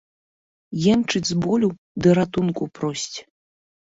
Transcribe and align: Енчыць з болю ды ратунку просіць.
Енчыць 0.93 1.27
з 1.31 1.35
болю 1.43 1.69
ды 2.05 2.15
ратунку 2.19 2.63
просіць. 2.79 3.19